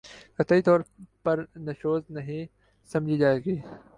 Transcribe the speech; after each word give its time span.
قطعی 0.37 0.61
طور 0.61 0.79
پر 1.23 1.43
نشوزنہیں 1.57 2.45
سمجھی 2.89 3.17
جائے 3.17 3.39
گی 3.45 3.55